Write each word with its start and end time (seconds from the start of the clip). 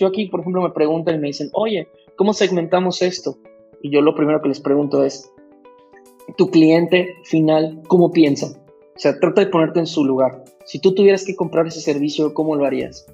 Yo 0.00 0.06
aquí, 0.06 0.26
por 0.26 0.40
ejemplo, 0.40 0.62
me 0.62 0.70
preguntan 0.70 1.16
y 1.16 1.18
me 1.18 1.26
dicen, 1.26 1.50
oye, 1.52 1.86
¿cómo 2.16 2.32
segmentamos 2.32 3.02
esto? 3.02 3.36
Y 3.82 3.90
yo 3.90 4.00
lo 4.00 4.14
primero 4.14 4.40
que 4.40 4.48
les 4.48 4.58
pregunto 4.58 5.04
es, 5.04 5.30
tu 6.38 6.50
cliente 6.50 7.16
final, 7.24 7.82
¿cómo 7.86 8.10
piensa? 8.10 8.46
O 8.96 8.98
sea, 8.98 9.20
trata 9.20 9.44
de 9.44 9.48
ponerte 9.48 9.78
en 9.78 9.86
su 9.86 10.02
lugar. 10.02 10.42
Si 10.64 10.78
tú 10.78 10.94
tuvieras 10.94 11.26
que 11.26 11.36
comprar 11.36 11.66
ese 11.66 11.82
servicio, 11.82 12.32
¿cómo 12.32 12.56
lo 12.56 12.64
harías? 12.64 13.06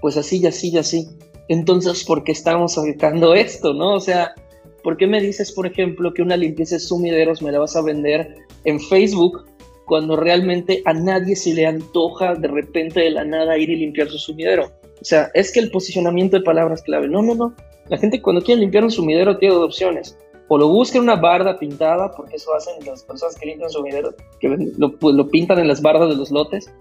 Pues 0.00 0.16
así 0.16 0.44
así 0.44 0.70
y 0.70 0.78
así. 0.78 1.08
Entonces, 1.48 2.02
¿por 2.02 2.24
qué 2.24 2.32
estamos 2.32 2.76
aplicando 2.76 3.32
esto, 3.34 3.72
no? 3.72 3.94
O 3.94 4.00
sea, 4.00 4.34
¿por 4.82 4.96
qué 4.96 5.06
me 5.06 5.20
dices, 5.20 5.52
por 5.52 5.68
ejemplo, 5.68 6.12
que 6.14 6.22
una 6.22 6.36
limpieza 6.36 6.74
de 6.74 6.80
sumideros 6.80 7.42
me 7.42 7.52
la 7.52 7.60
vas 7.60 7.76
a 7.76 7.82
vender 7.82 8.34
en 8.64 8.80
Facebook 8.80 9.44
cuando 9.86 10.16
realmente 10.16 10.82
a 10.84 10.94
nadie 10.94 11.36
se 11.36 11.54
le 11.54 11.64
antoja 11.64 12.34
de 12.34 12.48
repente 12.48 13.00
de 13.00 13.10
la 13.10 13.24
nada 13.24 13.56
ir 13.56 13.70
y 13.70 13.76
limpiar 13.76 14.08
su 14.08 14.18
sumidero? 14.18 14.72
O 15.04 15.06
sea, 15.06 15.30
es 15.34 15.52
que 15.52 15.60
el 15.60 15.70
posicionamiento 15.70 16.38
de 16.38 16.42
palabras 16.42 16.80
clave. 16.80 17.08
No, 17.08 17.20
no, 17.20 17.34
no. 17.34 17.54
La 17.90 17.98
gente 17.98 18.22
cuando 18.22 18.40
quiere 18.40 18.62
limpiar 18.62 18.84
un 18.84 18.90
sumidero 18.90 19.36
tiene 19.36 19.54
dos 19.54 19.66
opciones. 19.66 20.16
O 20.48 20.56
lo 20.56 20.68
busca 20.68 20.96
en 20.96 21.04
una 21.04 21.16
barda 21.16 21.58
pintada, 21.58 22.10
porque 22.12 22.36
eso 22.36 22.54
hacen 22.54 22.82
las 22.86 23.04
personas 23.04 23.34
que 23.34 23.44
limpian 23.44 23.68
sumideros, 23.68 24.14
que 24.40 24.48
lo, 24.78 24.96
pues, 24.96 25.14
lo 25.14 25.28
pintan 25.28 25.58
en 25.58 25.68
las 25.68 25.82
bardas 25.82 26.08
de 26.08 26.16
los 26.16 26.30
lotes. 26.30 26.72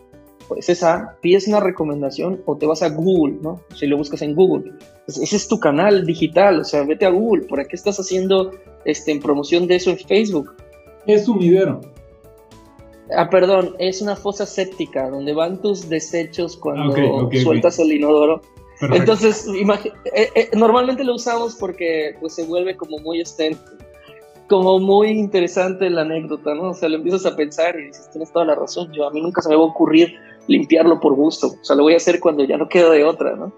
Pues 0.47 0.69
esa, 0.69 1.17
pides 1.21 1.49
una 1.49 1.59
recomendación 1.59 2.41
o 2.45 2.55
te 2.55 2.65
vas 2.65 2.81
a 2.81 2.87
Google, 2.91 3.39
¿no? 3.41 3.59
Si 3.75 3.87
lo 3.87 3.97
buscas 3.97 4.21
en 4.21 4.35
Google. 4.35 4.71
Pues 5.05 5.17
ese 5.17 5.35
es 5.35 5.49
tu 5.49 5.59
canal 5.59 6.05
digital, 6.05 6.61
o 6.61 6.63
sea, 6.63 6.83
vete 6.83 7.05
a 7.05 7.09
Google. 7.09 7.45
¿Por 7.47 7.67
qué 7.67 7.75
estás 7.75 7.99
haciendo 7.99 8.51
este, 8.85 9.11
en 9.11 9.19
promoción 9.19 9.67
de 9.67 9.75
eso 9.75 9.89
en 9.89 9.97
Facebook? 9.97 10.55
Es 11.07 11.25
sumidero. 11.25 11.81
Ah, 13.15 13.29
perdón, 13.29 13.75
es 13.79 14.01
una 14.01 14.15
fosa 14.15 14.45
séptica 14.45 15.09
donde 15.09 15.33
van 15.33 15.61
tus 15.61 15.89
desechos 15.89 16.55
cuando 16.57 16.95
sueltas 17.41 17.79
el 17.79 17.91
inodoro. 17.91 18.41
Entonces, 18.81 19.47
eh, 19.47 20.29
eh, 20.35 20.49
normalmente 20.55 21.03
lo 21.03 21.15
usamos 21.15 21.55
porque 21.55 22.15
pues 22.19 22.35
se 22.35 22.45
vuelve 22.45 22.75
como 22.75 22.97
muy 22.99 23.21
este, 23.21 23.55
como 24.47 24.79
muy 24.79 25.09
interesante 25.09 25.89
la 25.89 26.01
anécdota, 26.01 26.53
¿no? 26.53 26.69
O 26.69 26.73
sea, 26.73 26.89
lo 26.89 26.97
empiezas 26.97 27.25
a 27.25 27.35
pensar 27.35 27.79
y 27.79 27.87
dices, 27.87 28.09
tienes 28.11 28.31
toda 28.31 28.45
la 28.45 28.55
razón, 28.55 28.91
yo 28.91 29.07
a 29.07 29.11
mí 29.11 29.21
nunca 29.21 29.41
se 29.41 29.49
me 29.49 29.55
va 29.55 29.61
a 29.61 29.65
ocurrir 29.65 30.15
limpiarlo 30.47 30.99
por 30.99 31.15
gusto, 31.15 31.47
o 31.47 31.63
sea, 31.63 31.75
lo 31.75 31.83
voy 31.83 31.93
a 31.93 31.97
hacer 31.97 32.19
cuando 32.19 32.43
ya 32.43 32.57
no 32.57 32.67
queda 32.67 32.89
de 32.89 33.03
otra, 33.03 33.35
¿no? 33.35 33.53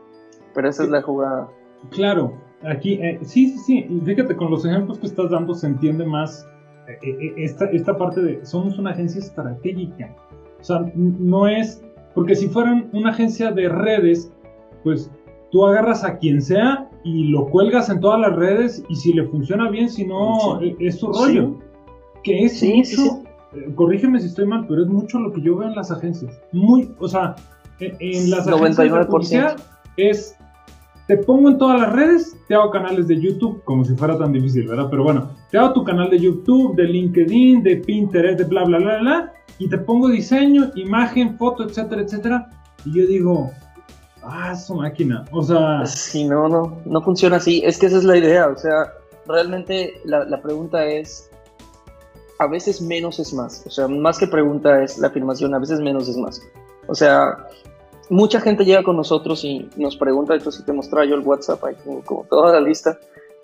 Pero 0.53 0.69
esa 0.69 0.83
es 0.83 0.89
la 0.89 1.01
jugada. 1.01 1.49
Claro, 1.89 2.33
aquí, 2.63 2.93
eh, 2.93 3.19
sí, 3.23 3.57
sí, 3.57 3.83
sí, 3.87 4.01
fíjate, 4.05 4.35
con 4.35 4.51
los 4.51 4.65
ejemplos 4.65 4.99
que 4.99 5.07
estás 5.07 5.31
dando 5.31 5.55
se 5.55 5.67
entiende 5.67 6.05
más 6.05 6.47
esta, 7.37 7.65
esta 7.65 7.97
parte 7.97 8.21
de 8.21 8.45
somos 8.45 8.77
una 8.77 8.91
agencia 8.91 9.19
estratégica. 9.19 10.15
O 10.59 10.63
sea, 10.63 10.91
no 10.95 11.47
es, 11.47 11.83
porque 12.13 12.35
si 12.35 12.47
fueran 12.47 12.89
una 12.93 13.11
agencia 13.11 13.51
de 13.51 13.69
redes, 13.69 14.31
pues 14.83 15.11
tú 15.51 15.65
agarras 15.65 16.03
a 16.03 16.17
quien 16.17 16.41
sea 16.41 16.89
y 17.03 17.25
lo 17.25 17.47
cuelgas 17.47 17.89
en 17.89 17.99
todas 17.99 18.19
las 18.19 18.35
redes 18.35 18.83
y 18.89 18.95
si 18.95 19.13
le 19.13 19.25
funciona 19.27 19.69
bien, 19.69 19.89
si 19.89 20.05
no, 20.05 20.61
e, 20.61 20.75
es 20.79 20.99
su 20.99 21.11
rollo. 21.11 21.55
Que 22.23 22.45
es 22.45 22.63
mucho, 22.63 23.23
eh, 23.53 23.71
corrígeme 23.75 24.19
si 24.19 24.27
estoy 24.27 24.47
mal, 24.47 24.65
pero 24.67 24.81
es 24.81 24.87
mucho 24.87 25.19
lo 25.19 25.31
que 25.31 25.41
yo 25.41 25.55
veo 25.55 25.69
en 25.69 25.75
las 25.75 25.91
agencias. 25.91 26.41
Muy, 26.51 26.91
o 26.99 27.07
sea, 27.07 27.35
en, 27.79 28.29
las 28.31 28.47
99%. 28.47 29.07
agencias 29.07 29.55
es 29.97 30.37
te 31.07 31.17
pongo 31.17 31.49
en 31.49 31.57
todas 31.57 31.79
las 31.79 31.93
redes, 31.93 32.37
te 32.47 32.55
hago 32.55 32.71
canales 32.71 33.07
de 33.07 33.19
YouTube, 33.19 33.63
como 33.63 33.85
si 33.85 33.95
fuera 33.95 34.17
tan 34.17 34.31
difícil, 34.31 34.67
¿verdad? 34.67 34.87
Pero 34.89 35.03
bueno, 35.03 35.29
te 35.51 35.57
hago 35.57 35.73
tu 35.73 35.83
canal 35.83 36.09
de 36.09 36.19
YouTube, 36.19 36.75
de 36.75 36.85
LinkedIn, 36.85 37.61
de 37.61 37.77
Pinterest, 37.77 38.39
de 38.39 38.45
bla, 38.45 38.63
bla, 38.63 38.79
bla, 38.79 38.97
bla, 38.99 39.33
y 39.59 39.69
te 39.69 39.77
pongo 39.77 40.09
diseño, 40.09 40.71
imagen, 40.75 41.37
foto, 41.37 41.63
etcétera, 41.63 42.01
etcétera. 42.01 42.49
Y 42.85 42.97
yo 42.97 43.05
digo, 43.05 43.51
ah, 44.23 44.55
su 44.55 44.75
máquina, 44.75 45.25
o 45.31 45.43
sea... 45.43 45.85
Sí, 45.85 46.23
no, 46.23 46.49
no, 46.49 46.81
no 46.85 47.01
funciona 47.01 47.37
así, 47.37 47.61
es 47.63 47.77
que 47.77 47.85
esa 47.85 47.97
es 47.97 48.03
la 48.03 48.17
idea, 48.17 48.47
o 48.47 48.57
sea, 48.57 48.91
realmente 49.27 49.93
la, 50.05 50.25
la 50.25 50.41
pregunta 50.41 50.83
es, 50.85 51.29
a 52.39 52.47
veces 52.47 52.81
menos 52.81 53.19
es 53.19 53.31
más, 53.31 53.63
o 53.67 53.69
sea, 53.69 53.87
más 53.87 54.17
que 54.17 54.27
pregunta 54.27 54.83
es 54.83 54.97
la 54.97 55.07
afirmación, 55.07 55.53
a 55.53 55.59
veces 55.59 55.79
menos 55.79 56.09
es 56.09 56.17
más. 56.17 56.41
O 56.87 56.93
sea, 56.93 57.47
mucha 58.09 58.39
gente 58.39 58.65
llega 58.65 58.83
con 58.83 58.97
nosotros 58.97 59.43
y 59.43 59.69
nos 59.77 59.97
pregunta, 59.97 60.33
de 60.33 60.39
hecho 60.39 60.51
si 60.51 60.63
te 60.63 60.73
mostraba 60.73 61.05
yo 61.05 61.15
el 61.15 61.21
WhatsApp, 61.21 61.63
ahí 61.63 61.75
tengo 61.83 62.01
como 62.03 62.23
toda 62.25 62.53
la 62.53 62.59
lista, 62.59 62.99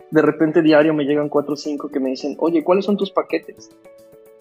de 0.09 0.21
repente 0.21 0.61
diario 0.61 0.93
me 0.93 1.05
llegan 1.05 1.29
cuatro 1.29 1.53
o 1.53 1.57
cinco 1.57 1.89
que 1.89 1.99
me 1.99 2.09
dicen, 2.09 2.35
oye, 2.39 2.63
¿cuáles 2.63 2.85
son 2.85 2.97
tus 2.97 3.11
paquetes? 3.11 3.69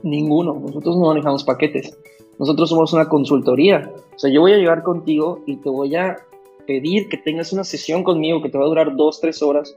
Ninguno, 0.03 0.54
nosotros 0.54 0.97
no 0.97 1.06
manejamos 1.06 1.44
paquetes, 1.44 1.97
nosotros 2.38 2.69
somos 2.69 2.92
una 2.92 3.08
consultoría, 3.08 3.92
o 4.14 4.19
sea, 4.19 4.31
yo 4.31 4.41
voy 4.41 4.53
a 4.53 4.58
llegar 4.58 4.82
contigo 4.82 5.42
y 5.47 5.56
te 5.56 5.69
voy 5.69 5.94
a 5.97 6.19
pedir 6.66 7.08
que 7.08 7.16
tengas 7.16 7.52
una 7.52 7.64
sesión 7.64 8.02
conmigo 8.02 8.42
que 8.42 8.48
te 8.48 8.58
va 8.58 8.64
a 8.64 8.69
durar 8.69 8.97
dos, 8.97 9.20
tres 9.20 9.42
horas, 9.42 9.76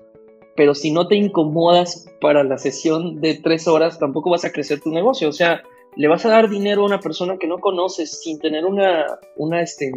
pero 0.56 0.76
si 0.76 0.92
no 0.92 1.08
te 1.08 1.16
incomodas 1.16 2.08
para 2.22 2.44
la 2.44 2.58
sesión 2.58 3.20
de 3.20 3.36
tres 3.36 3.68
horas, 3.68 3.98
tampoco 3.98 4.30
vas 4.30 4.46
a 4.46 4.52
crecer 4.52 4.80
tu 4.82 4.92
negocio, 4.92 5.30
o 5.30 5.34
sea, 5.34 5.64
le 5.96 6.08
vas 6.08 6.26
a 6.26 6.30
dar 6.30 6.50
dinero 6.50 6.84
a 6.84 6.86
una 6.86 7.00
persona 7.00 7.38
que 7.38 7.48
no 7.48 7.60
conoces 7.60 8.22
sin 8.22 8.40
tener 8.40 8.66
una, 8.66 9.20
una, 9.36 9.62
este, 9.62 9.92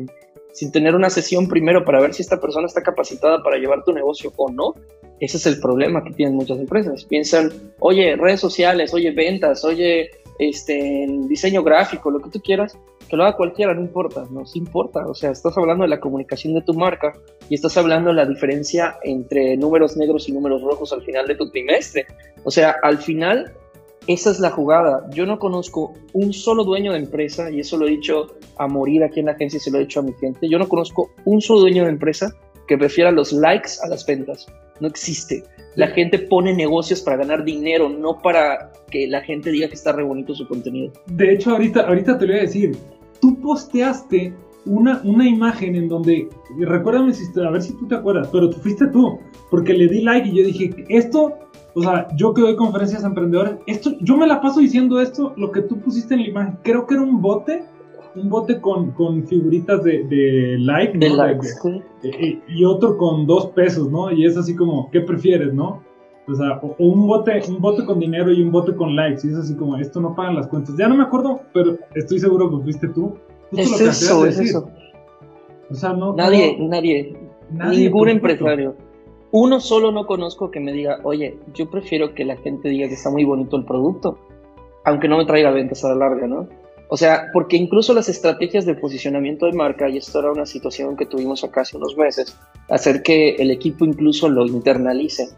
sin 0.52 0.72
tener 0.72 0.94
una 0.94 1.10
sesión 1.10 1.48
primero 1.48 1.84
para 1.84 2.00
ver 2.00 2.14
si 2.14 2.22
esta 2.22 2.40
persona 2.40 2.66
está 2.66 2.82
capacitada 2.82 3.42
para 3.42 3.58
llevar 3.58 3.84
tu 3.84 3.92
negocio 3.92 4.32
o 4.36 4.50
no. 4.50 4.74
Ese 5.20 5.36
es 5.36 5.46
el 5.46 5.60
problema 5.60 6.02
que 6.04 6.12
tienen 6.12 6.34
muchas 6.34 6.58
empresas. 6.58 7.04
Piensan, 7.04 7.50
oye, 7.78 8.16
redes 8.16 8.40
sociales, 8.40 8.92
oye, 8.92 9.10
ventas, 9.12 9.64
oye, 9.64 10.10
este, 10.38 11.06
diseño 11.28 11.62
gráfico, 11.62 12.10
lo 12.10 12.20
que 12.20 12.30
tú 12.30 12.40
quieras, 12.40 12.76
que 13.08 13.16
lo 13.16 13.24
haga 13.24 13.36
cualquiera, 13.36 13.74
no 13.74 13.80
importa, 13.80 14.26
no 14.30 14.44
se 14.46 14.58
importa. 14.58 15.06
O 15.06 15.14
sea, 15.14 15.30
estás 15.30 15.56
hablando 15.56 15.84
de 15.84 15.88
la 15.88 16.00
comunicación 16.00 16.54
de 16.54 16.62
tu 16.62 16.74
marca 16.74 17.12
y 17.48 17.54
estás 17.54 17.76
hablando 17.76 18.10
de 18.10 18.16
la 18.16 18.26
diferencia 18.26 18.96
entre 19.02 19.56
números 19.56 19.96
negros 19.96 20.28
y 20.28 20.32
números 20.32 20.62
rojos 20.62 20.92
al 20.92 21.02
final 21.02 21.26
de 21.26 21.36
tu 21.36 21.50
trimestre. 21.50 22.06
O 22.44 22.50
sea, 22.50 22.76
al 22.82 22.98
final 22.98 23.52
esa 24.06 24.30
es 24.30 24.40
la 24.40 24.50
jugada. 24.50 25.08
Yo 25.10 25.26
no 25.26 25.38
conozco 25.38 25.94
un 26.12 26.32
solo 26.32 26.64
dueño 26.64 26.92
de 26.92 26.98
empresa, 26.98 27.50
y 27.50 27.60
eso 27.60 27.76
lo 27.76 27.86
he 27.86 27.90
dicho 27.90 28.36
a 28.56 28.66
morir 28.68 29.02
aquí 29.02 29.20
en 29.20 29.26
la 29.26 29.32
agencia 29.32 29.56
y 29.58 29.60
se 29.60 29.70
lo 29.70 29.78
he 29.78 29.82
dicho 29.82 30.00
a 30.00 30.02
mi 30.02 30.12
gente. 30.14 30.48
Yo 30.48 30.58
no 30.58 30.68
conozco 30.68 31.10
un 31.24 31.40
solo 31.40 31.60
dueño 31.60 31.84
de 31.84 31.90
empresa 31.90 32.32
que 32.66 32.78
prefiera 32.78 33.10
los 33.10 33.32
likes 33.32 33.70
a 33.82 33.88
las 33.88 34.06
ventas. 34.06 34.46
No 34.80 34.88
existe. 34.88 35.44
La 35.74 35.88
gente 35.88 36.18
pone 36.18 36.54
negocios 36.54 37.00
para 37.02 37.18
ganar 37.18 37.44
dinero, 37.44 37.88
no 37.88 38.20
para 38.22 38.72
que 38.90 39.06
la 39.06 39.20
gente 39.22 39.50
diga 39.50 39.68
que 39.68 39.74
está 39.74 39.92
re 39.92 40.02
bonito 40.02 40.34
su 40.34 40.46
contenido. 40.48 40.92
De 41.06 41.32
hecho, 41.32 41.50
ahorita, 41.50 41.82
ahorita 41.82 42.18
te 42.18 42.26
voy 42.26 42.36
a 42.36 42.40
decir, 42.40 42.76
tú 43.20 43.38
posteaste 43.40 44.32
una, 44.64 45.00
una 45.04 45.28
imagen 45.28 45.76
en 45.76 45.88
donde, 45.88 46.28
recuérdame 46.58 47.12
si, 47.12 47.24
a 47.40 47.50
ver 47.50 47.62
si 47.62 47.72
tú 47.74 47.86
te 47.86 47.94
acuerdas, 47.94 48.28
pero 48.32 48.50
tú 48.50 48.58
fuiste 48.58 48.86
tú, 48.88 49.18
porque 49.50 49.72
le 49.72 49.86
di 49.88 50.02
like 50.02 50.28
y 50.28 50.36
yo 50.36 50.44
dije, 50.44 50.84
esto 50.88 51.34
o 51.76 51.82
sea, 51.82 52.08
yo 52.16 52.32
que 52.32 52.40
doy 52.40 52.56
conferencias 52.56 53.04
a 53.04 53.08
emprendedores, 53.08 53.56
esto, 53.66 53.90
yo 54.00 54.16
me 54.16 54.26
la 54.26 54.40
paso 54.40 54.60
diciendo 54.60 54.98
esto, 54.98 55.34
lo 55.36 55.52
que 55.52 55.60
tú 55.60 55.78
pusiste 55.78 56.14
en 56.14 56.22
la 56.22 56.28
imagen, 56.28 56.58
creo 56.62 56.86
que 56.86 56.94
era 56.94 57.02
un 57.02 57.20
bote, 57.20 57.64
un 58.14 58.30
bote 58.30 58.62
con, 58.62 58.92
con 58.92 59.26
figuritas 59.26 59.84
de, 59.84 60.04
de 60.04 60.56
like, 60.58 60.96
de 60.96 61.10
likes, 61.10 61.48
y 62.48 62.64
otro 62.64 62.96
con 62.96 63.26
dos 63.26 63.48
pesos, 63.48 63.90
¿no? 63.90 64.10
Y 64.10 64.24
es 64.24 64.38
así 64.38 64.56
como, 64.56 64.90
¿qué 64.90 65.02
prefieres, 65.02 65.52
no? 65.52 65.82
O 66.26 66.34
sea, 66.34 66.58
o, 66.62 66.74
un 66.78 67.06
bote, 67.06 67.42
un 67.46 67.60
bote 67.60 67.84
con 67.84 68.00
dinero 68.00 68.32
y 68.32 68.42
un 68.42 68.50
bote 68.50 68.74
con 68.74 68.96
likes, 68.96 69.26
y 69.26 69.32
es 69.32 69.36
así 69.36 69.54
como, 69.54 69.76
esto 69.76 70.00
no 70.00 70.14
pagan 70.14 70.36
las 70.36 70.46
cuentas. 70.46 70.74
Ya 70.78 70.88
no 70.88 70.96
me 70.96 71.02
acuerdo, 71.02 71.42
pero 71.52 71.76
estoy 71.94 72.18
seguro 72.18 72.50
que 72.50 72.64
fuiste 72.64 72.88
tú. 72.88 73.18
es 73.52 73.78
eso, 73.82 74.24
es 74.24 74.40
eso. 74.40 74.70
O 75.68 75.74
sea, 75.74 75.92
no. 75.92 76.14
Nadie, 76.14 76.56
nadie, 76.58 77.14
nadie 77.50 77.84
ningún 77.84 78.08
empresario 78.08 78.85
uno 79.30 79.60
solo 79.60 79.92
no 79.92 80.06
conozco 80.06 80.50
que 80.50 80.60
me 80.60 80.72
diga, 80.72 81.00
oye, 81.02 81.38
yo 81.54 81.68
prefiero 81.68 82.14
que 82.14 82.24
la 82.24 82.36
gente 82.36 82.68
diga 82.68 82.88
que 82.88 82.94
está 82.94 83.10
muy 83.10 83.24
bonito 83.24 83.56
el 83.56 83.64
producto, 83.64 84.18
aunque 84.84 85.08
no 85.08 85.18
me 85.18 85.26
traiga 85.26 85.50
ventas 85.50 85.84
a 85.84 85.88
la 85.88 85.96
larga, 85.96 86.26
¿no? 86.26 86.48
O 86.88 86.96
sea, 86.96 87.30
porque 87.32 87.56
incluso 87.56 87.92
las 87.92 88.08
estrategias 88.08 88.64
de 88.64 88.74
posicionamiento 88.74 89.46
de 89.46 89.52
marca, 89.52 89.88
y 89.88 89.96
esto 89.96 90.20
era 90.20 90.30
una 90.30 90.46
situación 90.46 90.96
que 90.96 91.06
tuvimos 91.06 91.42
acá 91.42 91.62
hace 91.62 91.76
unos 91.76 91.96
meses, 91.96 92.36
hacer 92.68 93.02
que 93.02 93.34
el 93.36 93.50
equipo 93.50 93.84
incluso 93.84 94.28
lo 94.28 94.46
internalice, 94.46 95.28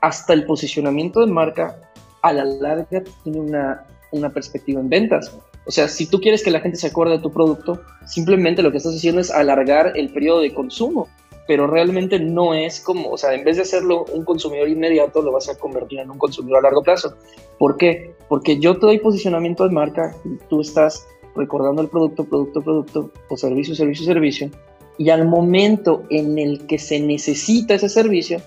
hasta 0.00 0.32
el 0.32 0.46
posicionamiento 0.46 1.20
de 1.20 1.26
marca 1.26 1.78
a 2.22 2.32
la 2.32 2.44
larga 2.44 3.04
tiene 3.22 3.40
una, 3.40 3.84
una 4.12 4.30
perspectiva 4.30 4.80
en 4.80 4.88
ventas. 4.88 5.36
O 5.66 5.70
sea, 5.70 5.88
si 5.88 6.06
tú 6.06 6.20
quieres 6.20 6.42
que 6.42 6.50
la 6.50 6.60
gente 6.60 6.78
se 6.78 6.86
acuerde 6.86 7.16
de 7.16 7.22
tu 7.22 7.30
producto, 7.30 7.82
simplemente 8.06 8.62
lo 8.62 8.70
que 8.70 8.78
estás 8.78 8.94
haciendo 8.94 9.20
es 9.20 9.30
alargar 9.30 9.92
el 9.96 10.10
periodo 10.10 10.40
de 10.40 10.54
consumo, 10.54 11.08
pero 11.46 11.66
realmente 11.66 12.18
no 12.18 12.54
es 12.54 12.80
como, 12.80 13.10
o 13.10 13.18
sea, 13.18 13.34
en 13.34 13.44
vez 13.44 13.56
de 13.56 13.62
hacerlo 13.62 14.04
un 14.12 14.24
consumidor 14.24 14.68
inmediato, 14.68 15.22
lo 15.22 15.32
vas 15.32 15.48
a 15.48 15.58
convertir 15.58 16.00
en 16.00 16.10
un 16.10 16.18
consumidor 16.18 16.58
a 16.58 16.62
largo 16.62 16.82
plazo. 16.82 17.14
¿Por 17.58 17.76
qué? 17.76 18.14
Porque 18.28 18.58
yo 18.58 18.78
te 18.78 18.86
doy 18.86 18.98
posicionamiento 18.98 19.64
de 19.64 19.70
marca 19.70 20.14
tú 20.48 20.60
estás 20.60 21.06
recordando 21.34 21.82
el 21.82 21.88
producto, 21.88 22.24
producto, 22.24 22.62
producto, 22.62 23.10
o 23.28 23.36
servicio, 23.36 23.74
servicio, 23.74 24.06
servicio, 24.06 24.50
y 24.96 25.10
al 25.10 25.26
momento 25.26 26.04
en 26.10 26.38
el 26.38 26.66
que 26.66 26.78
se 26.78 27.00
necesita 27.00 27.74
ese 27.74 27.88
servicio, 27.88 28.40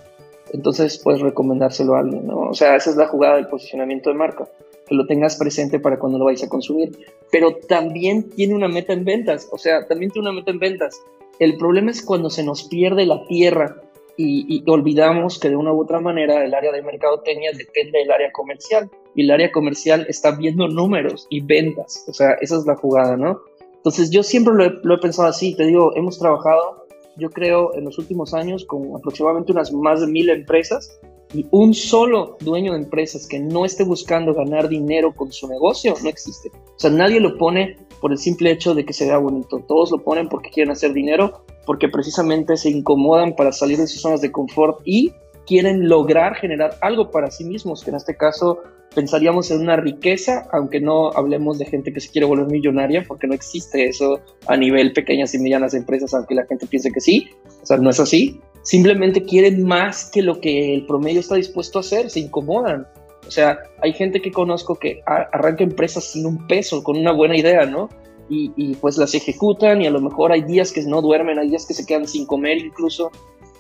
entonces 0.53 0.97
puedes 1.03 1.21
recomendárselo 1.21 1.95
a 1.95 1.99
alguien, 1.99 2.25
¿no? 2.25 2.39
O 2.39 2.53
sea, 2.53 2.75
esa 2.75 2.89
es 2.89 2.95
la 2.95 3.07
jugada 3.07 3.35
del 3.35 3.47
posicionamiento 3.47 4.09
de 4.09 4.15
marca, 4.15 4.47
que 4.88 4.95
lo 4.95 5.05
tengas 5.05 5.35
presente 5.35 5.79
para 5.79 5.99
cuando 5.99 6.17
lo 6.17 6.25
vayas 6.25 6.44
a 6.44 6.49
consumir. 6.49 6.97
Pero 7.31 7.55
también 7.67 8.29
tiene 8.29 8.55
una 8.55 8.69
meta 8.69 8.94
en 8.94 9.03
ventas, 9.03 9.49
o 9.51 9.57
sea, 9.57 9.85
también 9.88 10.11
tiene 10.11 10.29
una 10.29 10.39
meta 10.39 10.51
en 10.51 10.59
ventas. 10.59 11.01
El 11.39 11.57
problema 11.57 11.91
es 11.91 12.03
cuando 12.03 12.29
se 12.29 12.43
nos 12.43 12.63
pierde 12.63 13.05
la 13.05 13.25
tierra 13.25 13.81
y, 14.19 14.63
olvidamos 14.67 15.39
que 15.39 15.49
de 15.49 15.55
una 15.55 15.71
u 15.71 15.81
otra 15.81 15.99
manera 15.99 16.43
el 16.43 16.53
área 16.53 16.71
de 16.71 16.81
mercadotecnia 16.81 17.51
depende 17.55 17.99
del 17.99 18.11
área 18.11 18.31
comercial. 18.31 18.89
Y 19.13 19.23
el 19.23 19.31
área 19.31 19.51
comercial 19.51 20.05
está 20.09 20.31
viendo 20.31 20.67
números 20.67 21.27
y 21.29 21.41
ventas, 21.41 22.05
o 22.07 22.13
sea, 22.13 22.33
esa 22.41 22.57
es 22.57 22.65
la 22.65 22.75
jugada, 22.75 23.17
¿no? 23.17 23.41
Entonces 23.75 24.11
yo 24.11 24.21
siempre 24.21 24.53
lo 24.53 24.65
he, 24.65 24.73
lo 24.83 24.95
he 24.95 24.99
pensado 24.99 25.27
así, 25.27 25.55
te 25.55 25.65
digo, 25.65 25.95
hemos 25.95 26.19
trabajado 26.19 26.87
yo 27.17 27.29
creo, 27.31 27.75
en 27.75 27.85
los 27.85 27.97
últimos 27.97 28.33
años 28.33 28.65
con 28.65 28.95
aproximadamente 28.95 29.51
unas 29.51 29.71
más 29.73 30.01
de 30.01 30.07
mil 30.07 30.29
empresas 30.29 30.99
y 31.01 31.16
un 31.51 31.74
solo 31.74 32.38
dueño 32.39 32.74
de 32.74 32.79
empresas 32.79 33.27
que 33.27 33.39
no 33.39 33.65
esté 33.65 33.83
buscando 33.83 34.33
ganar 34.33 34.69
dinero 34.69 35.13
con 35.13 35.31
su 35.31 35.47
negocio 35.47 35.95
no 36.01 36.09
existe. 36.09 36.50
O 36.53 36.79
sea, 36.79 36.89
nadie 36.89 37.19
lo 37.19 37.38
pone 37.38 37.77
por 38.01 38.12
el 38.12 38.18
simple 38.18 38.51
hecho 38.51 38.74
de 38.74 38.85
que 38.85 38.94
se 38.94 39.06
vea 39.06 39.18
bonito. 39.18 39.59
Todos 39.68 39.91
lo 39.91 40.03
ponen 40.03 40.29
porque 40.29 40.50
quieren 40.50 40.71
hacer 40.71 40.94
dinero, 40.94 41.44
porque 41.65 41.89
precisamente 41.89 42.56
se 42.56 42.69
incomodan 42.69 43.35
para 43.35 43.51
salir 43.51 43.77
de 43.77 43.88
sus 43.88 44.01
zonas 44.01 44.21
de 44.21 44.31
confort 44.31 44.79
y 44.85 45.12
quieren 45.45 45.88
lograr 45.88 46.35
generar 46.35 46.77
algo 46.81 47.09
para 47.09 47.31
sí 47.31 47.44
mismos, 47.44 47.83
que 47.83 47.89
en 47.89 47.95
este 47.95 48.15
caso 48.15 48.59
pensaríamos 48.94 49.51
en 49.51 49.62
una 49.62 49.75
riqueza, 49.75 50.47
aunque 50.51 50.80
no 50.81 51.12
hablemos 51.12 51.57
de 51.59 51.65
gente 51.65 51.94
que 51.94 52.00
se 52.00 52.09
quiere 52.09 52.25
volver 52.25 52.47
millonaria, 52.47 53.06
porque 53.07 53.27
no 53.27 53.33
existe 53.33 53.88
eso 53.88 54.19
a 54.47 54.57
nivel 54.57 54.94
pequeñas 54.94 55.33
y 55.33 55.39
medianas 55.39 55.73
empresas, 55.73 56.13
aunque 56.13 56.35
la 56.35 56.45
gente 56.45 56.68
piense 56.68 56.91
que 56.91 57.00
sí, 57.00 57.30
o 57.62 57.65
sea, 57.65 57.77
no 57.77 57.89
es 57.89 58.00
así. 58.00 58.41
Simplemente 58.67 59.23
quieren 59.23 59.63
más 59.63 60.09
que 60.11 60.21
lo 60.21 60.41
que 60.41 60.73
el 60.73 60.85
promedio 60.85 61.21
está 61.21 61.35
dispuesto 61.35 61.79
a 61.79 61.81
hacer, 61.81 62.09
se 62.09 62.19
incomodan. 62.19 62.85
O 63.25 63.31
sea, 63.31 63.59
hay 63.81 63.93
gente 63.93 64.21
que 64.21 64.29
conozco 64.29 64.75
que 64.75 65.01
arranca 65.05 65.63
empresas 65.63 66.03
sin 66.03 66.25
un 66.25 66.45
peso, 66.47 66.83
con 66.83 66.97
una 66.97 67.13
buena 67.13 67.37
idea, 67.37 67.65
¿no? 67.65 67.87
Y, 68.29 68.51
y, 68.57 68.75
pues 68.75 68.97
las 68.97 69.15
ejecutan 69.15 69.81
y 69.81 69.87
a 69.87 69.89
lo 69.89 70.01
mejor 70.01 70.33
hay 70.33 70.41
días 70.41 70.73
que 70.73 70.83
no 70.83 71.01
duermen, 71.01 71.39
hay 71.39 71.47
días 71.47 71.65
que 71.65 71.73
se 71.73 71.85
quedan 71.85 72.09
sin 72.09 72.25
comer 72.25 72.57
incluso, 72.57 73.09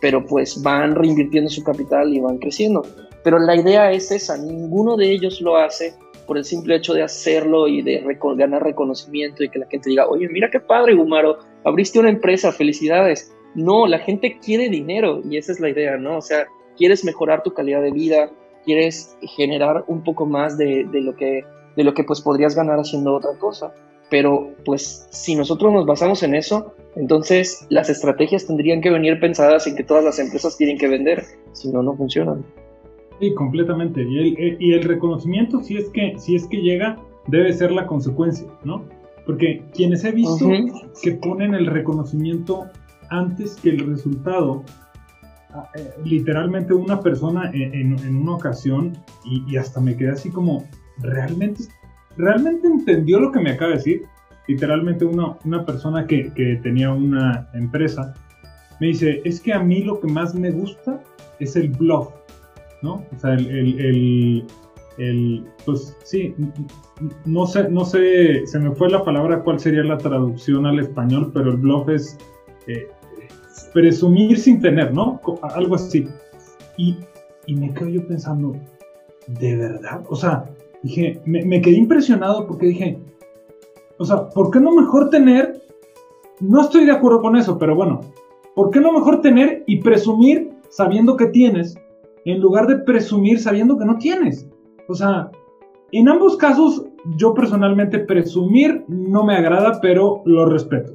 pero 0.01 0.25
pues 0.25 0.61
van 0.61 0.93
reinvirtiendo 0.93 1.49
su 1.49 1.63
capital 1.63 2.13
y 2.13 2.19
van 2.19 2.37
creciendo. 2.39 2.85
Pero 3.23 3.39
la 3.39 3.55
idea 3.55 3.89
es 3.93 4.11
esa, 4.11 4.37
ninguno 4.37 4.97
de 4.97 5.09
ellos 5.09 5.39
lo 5.39 5.55
hace 5.55 5.93
por 6.25 6.37
el 6.37 6.43
simple 6.43 6.75
hecho 6.75 6.93
de 6.93 7.03
hacerlo 7.03 7.69
y 7.69 7.81
de 7.81 8.03
ganar 8.35 8.61
reconocimiento 8.61 9.41
y 9.41 9.47
que 9.47 9.59
la 9.59 9.67
gente 9.67 9.89
diga, 9.89 10.05
oye, 10.09 10.27
mira 10.27 10.51
qué 10.51 10.59
padre, 10.59 10.95
Gumaro, 10.95 11.39
abriste 11.63 11.97
una 11.97 12.09
empresa, 12.09 12.51
felicidades. 12.51 13.33
No, 13.57 13.87
la 13.87 13.99
gente 13.99 14.37
quiere 14.39 14.69
dinero 14.69 15.21
y 15.29 15.35
esa 15.35 15.51
es 15.51 15.59
la 15.59 15.69
idea, 15.69 15.97
¿no? 15.97 16.17
O 16.17 16.21
sea, 16.21 16.45
quieres 16.77 17.03
mejorar 17.03 17.43
tu 17.43 17.53
calidad 17.53 17.81
de 17.81 17.91
vida, 17.91 18.31
quieres 18.63 19.17
generar 19.35 19.83
un 19.87 20.03
poco 20.03 20.25
más 20.25 20.57
de, 20.57 20.85
de 20.85 21.01
lo 21.01 21.15
que 21.15 21.43
de 21.75 21.83
lo 21.83 21.93
que 21.93 22.03
pues 22.03 22.21
podrías 22.21 22.55
ganar 22.55 22.79
haciendo 22.79 23.13
otra 23.13 23.37
cosa. 23.39 23.73
Pero 24.09 24.51
pues 24.65 25.07
si 25.11 25.35
nosotros 25.35 25.71
nos 25.71 25.85
basamos 25.85 26.23
en 26.23 26.33
eso, 26.33 26.73
entonces 26.95 27.65
las 27.69 27.89
estrategias 27.89 28.47
tendrían 28.47 28.81
que 28.81 28.89
venir 28.89 29.19
pensadas 29.19 29.67
en 29.67 29.75
que 29.75 29.83
todas 29.83 30.03
las 30.03 30.17
empresas 30.17 30.57
tienen 30.57 30.77
que 30.77 30.87
vender, 30.87 31.23
si 31.51 31.69
no, 31.71 31.83
no 31.83 31.95
funcionan. 31.95 32.43
Sí, 33.19 33.33
completamente. 33.33 34.03
Y 34.03 34.17
el, 34.17 34.37
eh, 34.37 34.57
y 34.59 34.73
el 34.73 34.83
reconocimiento, 34.83 35.61
si 35.61 35.77
es, 35.77 35.89
que, 35.89 36.15
si 36.17 36.35
es 36.35 36.47
que 36.47 36.57
llega, 36.57 36.97
debe 37.27 37.53
ser 37.53 37.71
la 37.71 37.85
consecuencia, 37.85 38.47
¿no? 38.63 38.83
Porque 39.25 39.63
quienes 39.73 40.03
he 40.03 40.11
visto 40.11 40.49
que 41.01 41.11
ponen 41.11 41.53
el 41.53 41.65
reconocimiento 41.65 42.67
antes 43.09 43.55
que 43.55 43.69
el 43.69 43.79
resultado, 43.87 44.63
ah, 45.53 45.69
eh, 45.75 45.93
literalmente 46.03 46.73
una 46.73 46.99
persona 46.99 47.51
en, 47.53 47.93
una 48.15 48.33
ocasión, 48.33 48.97
y, 49.25 49.57
hasta 49.57 49.79
me 49.79 49.95
quedé 49.95 50.11
así 50.11 50.29
como, 50.29 50.67
¿realmente, 50.99 51.63
¿realmente 52.17 52.67
entendió 52.67 53.19
lo 53.19 53.31
que 53.31 53.39
me 53.39 53.51
acaba 53.51 53.71
de 53.71 53.77
decir? 53.77 54.05
Literalmente 54.47 55.05
una, 55.05 55.37
una 55.43 55.65
persona 55.65 56.07
que, 56.07 56.31
que 56.33 56.55
tenía 56.63 56.91
una 56.91 57.49
empresa 57.53 58.13
me 58.79 58.87
dice, 58.87 59.21
es 59.25 59.41
que 59.41 59.53
a 59.53 59.59
mí 59.59 59.83
lo 59.83 59.99
que 59.99 60.07
más 60.07 60.35
me 60.35 60.51
gusta 60.51 61.01
es 61.39 61.55
el 61.55 61.69
bluff 61.69 62.09
¿no? 62.81 63.03
O 63.15 63.19
sea, 63.19 63.33
el, 63.33 64.45
el, 64.97 65.45
pues 65.65 65.95
sí, 66.03 66.35
no 67.25 67.45
sé, 67.45 67.69
no 67.69 67.85
sé, 67.85 68.45
se 68.45 68.59
me 68.59 68.71
fue 68.75 68.89
la 68.89 69.03
palabra 69.03 69.41
cuál 69.41 69.59
sería 69.59 69.83
la 69.83 69.97
traducción 69.97 70.65
al 70.65 70.79
español, 70.79 71.31
pero 71.33 71.51
el 71.51 71.57
bluff 71.57 71.89
es 71.89 72.17
eh, 72.67 72.87
presumir 73.73 74.37
sin 74.37 74.61
tener, 74.61 74.93
¿no? 74.93 75.19
Algo 75.41 75.75
así. 75.75 76.07
Y, 76.77 76.97
y 77.45 77.55
me 77.55 77.73
quedo 77.73 77.89
yo 77.89 78.07
pensando, 78.07 78.55
¿de 79.27 79.55
verdad? 79.55 80.03
O 80.09 80.15
sea, 80.15 80.45
dije, 80.83 81.19
me, 81.25 81.43
me 81.45 81.61
quedé 81.61 81.77
impresionado 81.77 82.47
porque 82.47 82.67
dije, 82.67 82.99
o 83.97 84.05
sea, 84.05 84.29
¿por 84.29 84.51
qué 84.51 84.59
no 84.59 84.73
mejor 84.75 85.09
tener? 85.09 85.61
No 86.39 86.61
estoy 86.61 86.85
de 86.85 86.91
acuerdo 86.91 87.21
con 87.21 87.35
eso, 87.35 87.57
pero 87.57 87.75
bueno, 87.75 88.01
¿por 88.55 88.69
qué 88.69 88.79
no 88.79 88.91
mejor 88.91 89.21
tener 89.21 89.63
y 89.65 89.81
presumir 89.81 90.51
sabiendo 90.69 91.17
que 91.17 91.27
tienes 91.27 91.77
en 92.27 92.41
lugar 92.41 92.67
de 92.67 92.77
presumir 92.79 93.39
sabiendo 93.39 93.77
que 93.77 93.85
no 93.85 93.97
tienes. 93.97 94.49
O 94.89 94.93
sea, 94.93 95.31
en 95.93 96.09
ambos 96.09 96.35
casos, 96.35 96.85
yo 97.15 97.33
personalmente 97.33 97.99
presumir 97.99 98.83
no 98.89 99.23
me 99.23 99.37
agrada, 99.37 99.79
pero 99.81 100.21
lo 100.25 100.45
respeto. 100.45 100.93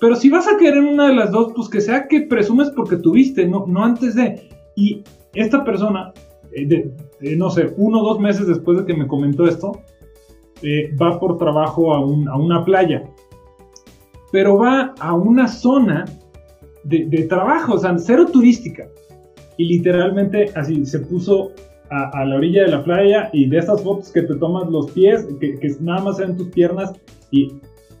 Pero 0.00 0.16
si 0.16 0.28
vas 0.28 0.46
a 0.48 0.56
querer 0.56 0.82
una 0.82 1.08
de 1.08 1.14
las 1.14 1.30
dos, 1.30 1.52
pues 1.54 1.68
que 1.68 1.80
sea 1.80 2.08
que 2.08 2.22
presumes 2.22 2.70
porque 2.70 2.96
tuviste, 2.96 3.46
no, 3.46 3.64
no 3.66 3.84
antes 3.84 4.14
de. 4.14 4.48
Y 4.76 5.02
esta 5.34 5.64
persona, 5.64 6.12
eh, 6.52 6.90
no 7.36 7.50
sé, 7.50 7.72
uno 7.76 8.00
o 8.00 8.04
dos 8.04 8.20
meses 8.20 8.46
después 8.46 8.78
de 8.78 8.86
que 8.86 8.94
me 8.94 9.06
comentó 9.06 9.46
esto, 9.46 9.80
eh, 10.62 10.94
va 11.00 11.18
por 11.18 11.38
trabajo 11.38 11.94
a, 11.94 12.04
una 12.04 12.64
playa. 12.64 13.04
Pero 14.32 14.58
va 14.58 14.94
a 14.98 15.14
una 15.14 15.46
zona 15.46 16.04
de, 16.82 17.06
de 17.06 17.24
trabajo, 17.24 17.74
o 17.74 17.78
sea, 17.78 17.96
cero 17.98 18.26
turística 18.32 18.88
y 19.56 19.66
literalmente 19.66 20.50
así 20.54 20.84
se 20.84 21.00
puso 21.00 21.52
a, 21.90 22.24
la 22.24 22.36
orilla 22.36 22.62
de 22.62 22.70
la 22.70 22.82
playa 22.82 23.30
y 23.32 23.48
de 23.48 23.58
esas 23.58 23.82
fotos 23.82 24.10
que 24.10 24.22
te 24.22 24.34
tomas 24.36 24.68
los 24.68 24.90
pies, 24.90 25.26
que, 25.38 25.76
nada 25.80 26.02
más 26.02 26.18
ven 26.18 26.36
tus 26.36 26.48
piernas 26.48 26.92
y, 27.30 27.52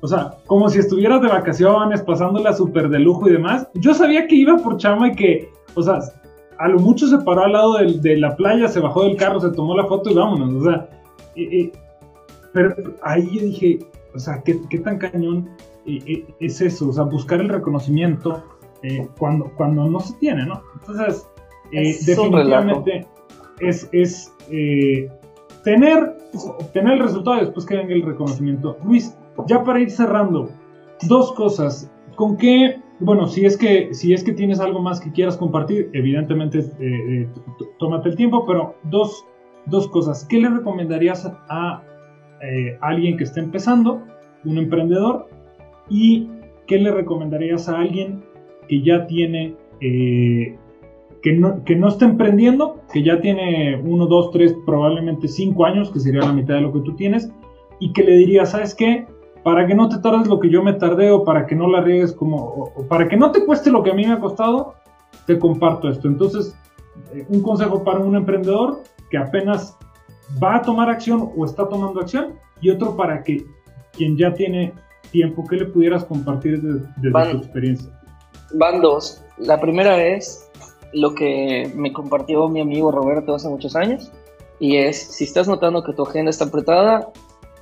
o 0.04 0.06
sea, 0.06 0.36
como 0.44 0.68
si 0.68 0.80
estuvieras 0.80 1.22
de 1.22 1.28
vacaciones, 1.28 2.02
pasándola 2.02 2.52
súper 2.52 2.90
de 2.90 2.98
lujo 2.98 3.26
y 3.26 3.32
demás. 3.32 3.66
Yo 3.72 3.94
sabía 3.94 4.26
que 4.26 4.34
iba 4.34 4.58
por 4.58 4.76
chama 4.76 5.08
y 5.08 5.12
que, 5.12 5.48
o 5.74 5.82
sea, 5.82 5.98
a 6.58 6.68
lo 6.68 6.78
mucho 6.78 7.06
se 7.06 7.16
paró 7.20 7.44
al 7.44 7.52
lado 7.52 7.78
de, 7.78 8.16
la 8.18 8.36
playa, 8.36 8.68
se 8.68 8.80
bajó 8.80 9.04
del 9.04 9.16
carro, 9.16 9.40
se 9.40 9.50
tomó 9.52 9.74
la 9.74 9.86
foto 9.86 10.10
y 10.10 10.14
vámonos, 10.14 10.62
o 10.62 10.70
sea, 10.70 10.90
pero 12.52 12.74
ahí 13.02 13.30
yo 13.32 13.46
dije, 13.46 13.78
o 14.14 14.18
sea, 14.18 14.42
¿qué, 14.42 14.78
tan 14.84 14.98
cañón 14.98 15.48
es 15.86 16.60
eso? 16.60 16.90
O 16.90 16.92
sea, 16.92 17.04
buscar 17.04 17.40
el 17.40 17.48
reconocimiento 17.48 18.44
eh, 18.82 19.08
cuando, 19.18 19.50
cuando 19.56 19.86
no 19.86 20.00
se 20.00 20.12
tiene, 20.18 20.44
¿no? 20.44 20.60
Entonces, 20.80 21.26
eh, 21.72 21.96
definitivamente 22.04 23.06
es, 23.60 23.88
es 23.92 24.30
eh, 24.50 25.10
tener, 25.64 26.14
obtener 26.58 26.92
el 26.92 26.98
resultado 26.98 27.38
y 27.38 27.40
después 27.46 27.64
que 27.64 27.76
venga 27.78 27.94
el 27.94 28.02
reconocimiento. 28.02 28.76
Luis, 28.84 29.16
ya 29.46 29.62
para 29.64 29.80
ir 29.80 29.90
cerrando, 29.90 30.50
dos 31.08 31.32
cosas. 31.32 31.90
¿Con 32.16 32.36
qué, 32.36 32.80
bueno, 33.00 33.26
si 33.26 33.44
es 33.44 33.56
que, 33.56 33.92
si 33.92 34.14
es 34.14 34.22
que 34.22 34.32
tienes 34.32 34.60
algo 34.60 34.80
más 34.80 35.00
que 35.00 35.12
quieras 35.12 35.36
compartir, 35.36 35.90
evidentemente 35.92 36.60
eh, 36.80 37.28
tómate 37.78 38.10
el 38.10 38.16
tiempo, 38.16 38.44
pero 38.46 38.76
dos, 38.84 39.24
dos 39.66 39.88
cosas. 39.88 40.24
¿Qué 40.24 40.38
le 40.38 40.50
recomendarías 40.50 41.26
a 41.48 41.82
alguien 42.80 43.16
que 43.16 43.24
esté 43.24 43.40
empezando, 43.40 44.02
un 44.44 44.58
emprendedor? 44.58 45.28
¿Y 45.88 46.28
qué 46.66 46.78
le 46.78 46.90
recomendarías 46.90 47.68
a 47.68 47.78
alguien 47.78 48.22
que 48.68 48.82
ya 48.82 49.06
tiene 49.06 49.56
que 51.24 51.32
no, 51.32 51.64
que 51.64 51.74
no 51.74 51.88
está 51.88 52.04
emprendiendo, 52.04 52.82
que 52.92 53.02
ya 53.02 53.18
tiene 53.22 53.80
uno, 53.82 54.06
dos, 54.06 54.30
tres, 54.30 54.54
probablemente 54.66 55.26
cinco 55.26 55.64
años, 55.64 55.90
que 55.90 55.98
sería 55.98 56.20
la 56.20 56.34
mitad 56.34 56.56
de 56.56 56.60
lo 56.60 56.72
que 56.72 56.80
tú 56.80 56.94
tienes, 56.96 57.32
y 57.80 57.94
que 57.94 58.02
le 58.02 58.14
diría, 58.16 58.44
¿sabes 58.44 58.74
qué? 58.74 59.06
Para 59.44 59.66
que 59.66 59.74
no 59.74 59.88
te 59.88 59.98
tardes 59.98 60.26
lo 60.26 60.40
que 60.40 60.50
yo 60.50 60.62
me 60.62 60.72
tardé 60.72 61.10
o 61.10 61.22
para 61.22 61.46
que 61.46 61.54
no 61.54 61.68
la 61.68 61.82
riegues 61.82 62.12
como, 62.12 62.36
o, 62.36 62.88
para 62.88 63.08
que 63.08 63.16
no 63.16 63.30
te 63.30 63.44
cueste 63.44 63.70
lo 63.70 63.82
que 63.82 63.90
a 63.90 63.94
mí 63.94 64.04
me 64.04 64.14
ha 64.14 64.18
costado, 64.18 64.74
te 65.26 65.38
comparto 65.38 65.88
esto. 65.88 66.08
Entonces, 66.08 66.56
eh, 67.12 67.26
un 67.28 67.42
consejo 67.42 67.84
para 67.84 68.00
un 68.00 68.16
emprendedor 68.16 68.82
que 69.10 69.18
apenas 69.18 69.76
va 70.42 70.56
a 70.56 70.62
tomar 70.62 70.88
acción 70.88 71.30
o 71.36 71.44
está 71.44 71.68
tomando 71.68 72.00
acción 72.00 72.34
y 72.60 72.70
otro 72.70 72.96
para 72.96 73.22
que 73.22 73.44
quien 73.92 74.16
ya 74.16 74.32
tiene 74.34 74.72
tiempo, 75.10 75.44
¿qué 75.48 75.56
le 75.56 75.66
pudieras 75.66 76.04
compartir 76.04 76.60
desde, 76.60 77.30
tu 77.30 77.36
experiencia? 77.36 77.90
Van 78.54 78.80
dos. 78.80 79.22
La 79.38 79.60
primera 79.60 80.02
es 80.02 80.50
lo 80.92 81.14
que 81.14 81.70
me 81.74 81.92
compartió 81.92 82.48
mi 82.48 82.60
amigo 82.60 82.90
Roberto 82.90 83.34
hace 83.34 83.48
muchos 83.48 83.76
años, 83.76 84.10
y 84.58 84.76
es, 84.76 84.96
si 84.96 85.24
estás 85.24 85.48
notando 85.48 85.82
que 85.82 85.92
tu 85.92 86.02
agenda 86.02 86.30
está 86.30 86.44
apretada, 86.44 87.08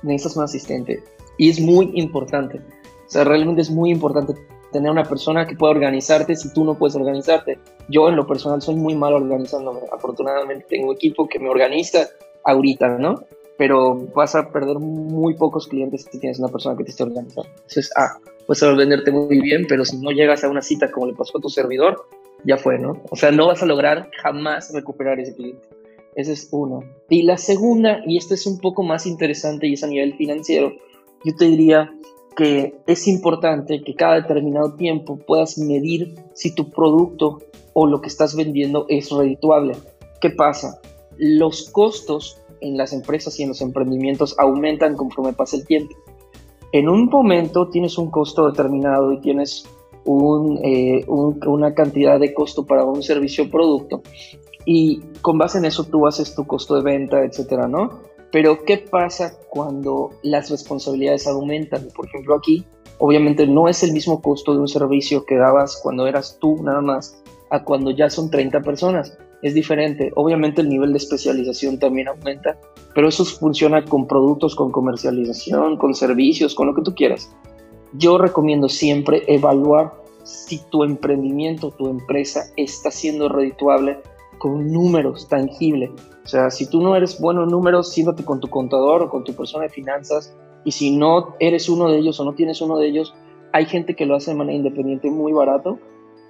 necesitas 0.03 0.37
un 0.37 0.43
asistente. 0.43 1.03
Y 1.37 1.49
es 1.49 1.59
muy 1.59 1.91
importante. 1.95 2.59
O 2.59 3.09
sea, 3.09 3.23
realmente 3.23 3.61
es 3.61 3.69
muy 3.69 3.91
importante 3.91 4.33
tener 4.71 4.91
una 4.91 5.03
persona 5.03 5.45
que 5.47 5.55
pueda 5.55 5.71
organizarte 5.71 6.35
si 6.35 6.51
tú 6.51 6.65
no 6.65 6.77
puedes 6.77 6.95
organizarte. 6.95 7.59
Yo 7.87 8.09
en 8.09 8.15
lo 8.15 8.27
personal 8.27 8.61
soy 8.61 8.75
muy 8.75 8.95
malo 8.95 9.17
organizándome. 9.17 9.81
Afortunadamente 9.91 10.65
tengo 10.69 10.93
equipo 10.93 11.27
que 11.27 11.39
me 11.39 11.49
organiza 11.49 12.07
ahorita, 12.43 12.97
¿no? 12.97 13.23
Pero 13.57 13.95
vas 14.15 14.35
a 14.35 14.51
perder 14.51 14.79
muy 14.79 15.35
pocos 15.35 15.67
clientes 15.67 16.07
si 16.11 16.19
tienes 16.19 16.39
una 16.39 16.47
persona 16.49 16.75
que 16.75 16.83
te 16.83 16.89
esté 16.89 17.03
organizando. 17.03 17.49
Eso 17.67 17.79
es 17.79 17.91
A. 17.95 18.17
Puedes 18.47 18.75
venderte 18.75 19.11
muy 19.11 19.39
bien, 19.39 19.65
pero 19.69 19.85
si 19.85 19.97
no 19.97 20.11
llegas 20.11 20.43
a 20.43 20.49
una 20.49 20.61
cita 20.61 20.91
como 20.91 21.05
le 21.05 21.13
pasó 21.13 21.37
a 21.37 21.41
tu 21.41 21.49
servidor, 21.49 22.07
ya 22.43 22.57
fue, 22.57 22.77
¿no? 22.77 23.01
O 23.09 23.15
sea, 23.15 23.31
no 23.31 23.47
vas 23.47 23.63
a 23.63 23.65
lograr 23.65 24.09
jamás 24.21 24.73
recuperar 24.73 25.19
ese 25.19 25.33
cliente. 25.33 25.65
Esa 26.15 26.31
es 26.33 26.49
una. 26.51 26.85
Y 27.09 27.23
la 27.23 27.37
segunda, 27.37 28.01
y 28.05 28.17
esta 28.17 28.33
es 28.33 28.45
un 28.45 28.59
poco 28.59 28.83
más 28.83 29.05
interesante 29.05 29.67
y 29.67 29.73
es 29.73 29.83
a 29.83 29.87
nivel 29.87 30.15
financiero, 30.15 30.73
yo 31.23 31.35
te 31.35 31.45
diría 31.45 31.93
que 32.35 32.75
es 32.87 33.07
importante 33.07 33.83
que 33.83 33.95
cada 33.95 34.15
determinado 34.15 34.73
tiempo 34.73 35.17
puedas 35.17 35.57
medir 35.57 36.15
si 36.33 36.53
tu 36.53 36.69
producto 36.69 37.39
o 37.73 37.87
lo 37.87 38.01
que 38.01 38.07
estás 38.07 38.35
vendiendo 38.35 38.85
es 38.89 39.11
redituable. 39.11 39.75
¿Qué 40.19 40.29
pasa? 40.29 40.79
Los 41.17 41.69
costos 41.69 42.39
en 42.61 42.77
las 42.77 42.93
empresas 42.93 43.39
y 43.39 43.43
en 43.43 43.49
los 43.49 43.61
emprendimientos 43.61 44.35
aumentan 44.39 44.95
conforme 44.95 45.33
pasa 45.33 45.57
el 45.57 45.65
tiempo. 45.65 45.95
En 46.71 46.89
un 46.89 47.05
momento 47.05 47.69
tienes 47.69 47.97
un 47.97 48.09
costo 48.09 48.47
determinado 48.47 49.11
y 49.11 49.19
tienes 49.19 49.65
eh, 50.05 51.05
una 51.07 51.73
cantidad 51.73 52.19
de 52.19 52.33
costo 52.33 52.65
para 52.65 52.83
un 52.83 53.03
servicio 53.03 53.45
o 53.45 53.49
producto 53.49 54.01
y 54.65 55.01
con 55.21 55.37
base 55.37 55.57
en 55.57 55.65
eso 55.65 55.83
tú 55.83 56.07
haces 56.07 56.35
tu 56.35 56.45
costo 56.45 56.75
de 56.75 56.81
venta, 56.81 57.23
etcétera, 57.23 57.67
¿no? 57.67 58.01
Pero 58.33 58.65
¿qué 58.65 58.79
pasa 58.79 59.37
cuando 59.47 60.09
las 60.23 60.49
responsabilidades 60.49 61.27
aumentan? 61.27 61.87
Por 61.95 62.07
ejemplo, 62.07 62.33
aquí 62.33 62.65
obviamente 62.97 63.45
no 63.45 63.67
es 63.69 63.83
el 63.83 63.93
mismo 63.93 64.23
costo 64.23 64.53
de 64.53 64.59
un 64.59 64.67
servicio 64.67 65.23
que 65.23 65.35
dabas 65.35 65.79
cuando 65.83 66.07
eras 66.07 66.39
tú 66.41 66.57
nada 66.63 66.81
más 66.81 67.21
a 67.51 67.63
cuando 67.63 67.91
ya 67.91 68.09
son 68.09 68.31
30 68.31 68.61
personas. 68.61 69.15
Es 69.43 69.53
diferente. 69.53 70.11
Obviamente 70.15 70.61
el 70.61 70.69
nivel 70.69 70.93
de 70.93 70.97
especialización 70.97 71.77
también 71.77 72.07
aumenta, 72.07 72.57
pero 72.95 73.07
eso 73.07 73.23
funciona 73.23 73.85
con 73.85 74.07
productos, 74.07 74.55
con 74.55 74.71
comercialización, 74.71 75.77
con 75.77 75.93
servicios, 75.93 76.55
con 76.55 76.65
lo 76.65 76.73
que 76.73 76.81
tú 76.81 76.95
quieras. 76.95 77.31
Yo 77.93 78.17
recomiendo 78.17 78.67
siempre 78.67 79.21
evaluar 79.27 79.93
si 80.23 80.57
tu 80.71 80.83
emprendimiento, 80.83 81.69
tu 81.69 81.87
empresa 81.87 82.45
está 82.57 82.89
siendo 82.89 83.29
redituable 83.29 83.99
con 84.39 84.71
números 84.71 85.27
tangibles. 85.27 85.91
O 86.23 86.27
sea, 86.27 86.49
si 86.49 86.69
tú 86.69 86.81
no 86.81 86.95
eres 86.95 87.19
bueno 87.19 87.43
en 87.43 87.49
números, 87.49 87.91
siéntate 87.91 88.23
con 88.23 88.39
tu 88.39 88.47
contador 88.47 89.03
o 89.03 89.09
con 89.09 89.23
tu 89.23 89.33
persona 89.33 89.63
de 89.63 89.69
finanzas. 89.69 90.35
Y 90.63 90.71
si 90.71 90.95
no 90.95 91.35
eres 91.39 91.67
uno 91.67 91.89
de 91.89 91.97
ellos 91.97 92.19
o 92.19 92.25
no 92.25 92.33
tienes 92.33 92.61
uno 92.61 92.77
de 92.77 92.87
ellos, 92.87 93.13
hay 93.51 93.65
gente 93.65 93.95
que 93.95 94.05
lo 94.05 94.15
hace 94.15 94.31
de 94.31 94.37
manera 94.37 94.57
independiente 94.57 95.11
muy 95.11 95.33
barato 95.33 95.79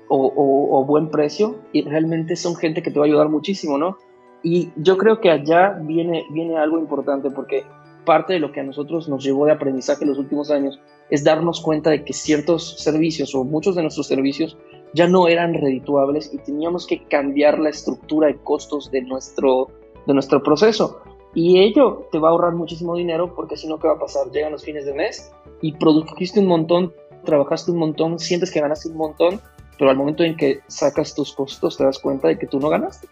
o, 0.09 0.33
o, 0.35 0.85
buen 0.85 1.09
precio 1.09 1.55
y 1.71 1.81
realmente 1.83 2.35
son 2.35 2.55
gente 2.55 2.83
que 2.83 2.91
te 2.91 3.00
va 3.00 3.05
a 3.05 3.07
ayudar 3.07 3.29
muchísimo, 3.29 3.77
¿no? 3.77 3.97
Y 4.43 4.71
yo 4.75 4.97
creo 4.97 5.21
que 5.21 5.31
allá 5.31 5.79
viene, 5.81 6.25
viene 6.31 6.57
algo 6.57 6.77
importante 6.77 7.31
porque 7.31 7.63
parte 8.05 8.33
de 8.33 8.39
lo 8.39 8.51
que 8.51 8.59
a 8.59 8.63
nosotros 8.63 9.07
nos 9.07 9.23
llevó 9.23 9.45
de 9.45 9.53
aprendizaje 9.53 10.03
en 10.03 10.09
los 10.09 10.19
últimos 10.19 10.51
años 10.51 10.79
es 11.09 11.23
darnos 11.23 11.62
cuenta 11.62 11.89
de 11.89 12.03
que 12.03 12.13
ciertos 12.13 12.79
servicios 12.79 13.33
o 13.33 13.43
muchos 13.43 13.75
de 13.75 13.81
nuestros 13.81 14.07
servicios 14.07 14.57
ya 14.93 15.07
no 15.07 15.27
eran 15.27 15.53
redituables 15.53 16.33
y 16.33 16.38
teníamos 16.39 16.85
que 16.85 17.03
cambiar 17.05 17.59
la 17.59 17.69
estructura 17.69 18.27
de 18.27 18.38
costos 18.38 18.91
de 18.91 19.01
nuestro, 19.01 19.69
de 20.05 20.13
nuestro 20.13 20.41
proceso. 20.41 21.01
Y 21.33 21.60
ello 21.60 22.07
te 22.12 22.19
va 22.19 22.29
a 22.29 22.31
ahorrar 22.31 22.53
muchísimo 22.53 22.95
dinero 22.95 23.33
porque 23.33 23.57
si 23.57 23.67
no, 23.67 23.79
¿qué 23.79 23.88
va 23.88 23.95
a 23.95 24.00
pasar? 24.00 24.29
Llegan 24.31 24.51
los 24.51 24.63
fines 24.63 24.86
de 24.86 24.93
mes 24.93 25.31
y 25.62 25.74
produjiste 25.74 26.39
un 26.39 26.48
montón, 26.48 26.93
trabajaste 27.24 27.72
un 27.72 27.77
montón, 27.77 28.19
sientes 28.19 28.51
que 28.51 28.62
ganaste 28.62 28.89
un 28.89 28.98
montón, 28.98 29.41
pero 29.79 29.89
al 29.89 29.98
momento 29.98 30.24
en 30.24 30.38
que 30.38 30.60
sacas 30.67 31.15
tus 31.15 31.33
costos 31.33 31.77
te 31.77 31.83
das 31.83 31.98
cuenta 32.00 32.27
de 32.27 32.38
que 32.38 32.45
tú 32.45 32.60
no 32.60 32.69
ganaste. 32.69 33.07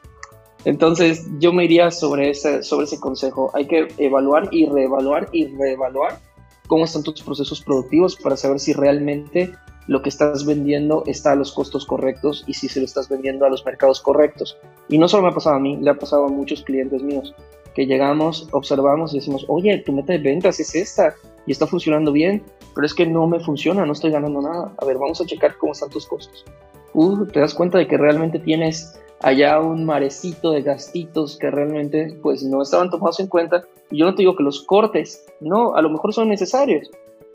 Entonces 0.66 1.26
yo 1.40 1.52
me 1.52 1.66
iría 1.66 1.90
sobre 1.90 2.30
ese, 2.30 2.62
sobre 2.62 2.86
ese 2.86 3.00
consejo. 3.00 3.50
Hay 3.56 3.68
que 3.68 3.88
evaluar 3.98 4.50
y 4.52 4.68
reevaluar 4.68 5.30
y 5.32 5.48
reevaluar 5.48 6.20
cómo 6.68 6.86
están 6.86 7.04
tus 7.04 7.24
procesos 7.24 7.62
productivos 7.62 8.16
para 8.16 8.38
saber 8.38 8.60
si 8.60 8.74
realmente 8.74 9.54
lo 9.88 10.02
que 10.02 10.10
estás 10.10 10.46
vendiendo 10.46 11.04
está 11.06 11.32
a 11.32 11.36
los 11.36 11.52
costos 11.52 11.86
correctos 11.86 12.44
y 12.48 12.54
si 12.54 12.68
se 12.68 12.80
lo 12.80 12.86
estás 12.86 13.10
vendiendo 13.10 13.46
a 13.46 13.50
los 13.50 13.66
mercados 13.66 14.02
correctos. 14.02 14.58
Y 14.90 14.98
no 14.98 15.08
solo 15.08 15.24
me 15.24 15.30
ha 15.30 15.34
pasado 15.34 15.56
a 15.56 15.60
mí, 15.60 15.78
le 15.78 15.90
ha 15.90 15.96
pasado 15.96 16.26
a 16.26 16.30
muchos 16.30 16.64
clientes 16.64 17.02
míos 17.02 17.34
que 17.74 17.86
llegamos, 17.86 18.48
observamos 18.52 19.14
y 19.14 19.18
decimos, 19.18 19.46
oye, 19.48 19.78
tu 19.80 19.94
meta 19.94 20.14
de 20.14 20.20
ventas 20.20 20.60
es 20.60 20.76
esta 20.76 21.16
y 21.46 21.52
está 21.52 21.66
funcionando 21.66 22.12
bien, 22.12 22.44
pero 22.76 22.86
es 22.86 22.94
que 22.94 23.06
no 23.06 23.28
me 23.28 23.40
funciona, 23.40 23.86
no 23.86 23.94
estoy 23.94 24.12
ganando 24.12 24.42
nada. 24.42 24.74
A 24.78 24.86
ver, 24.86 24.98
vamos 24.98 25.22
a 25.22 25.26
checar 25.26 25.58
cómo 25.58 25.72
están 25.72 25.90
tus 25.90 26.06
costos. 26.06 26.46
Uh, 26.94 27.26
te 27.28 27.40
das 27.40 27.54
cuenta 27.54 27.78
de 27.78 27.88
que 27.88 27.98
realmente 27.98 28.40
tienes 28.40 29.00
allá 29.22 29.60
un 29.60 29.86
marecito 29.86 30.52
de 30.52 30.64
gastitos 30.64 31.38
que 31.38 31.50
realmente 31.50 32.18
pues 32.22 32.44
no 32.44 32.62
estaban 32.62 32.90
tomados 32.90 33.20
en 33.20 33.28
cuenta. 33.28 33.64
Y 33.90 34.00
yo 34.00 34.06
no 34.06 34.16
te 34.16 34.24
digo 34.24 34.36
que 34.36 34.44
los 34.44 34.64
cortes, 34.64 35.26
no, 35.40 35.76
a 35.76 35.82
lo 35.82 35.90
mejor 35.90 36.14
son 36.14 36.28
necesarios, 36.28 36.90